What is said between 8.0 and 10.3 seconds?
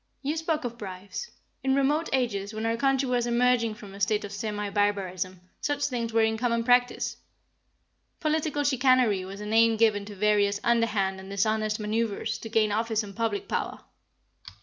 Political chicanery was a name given to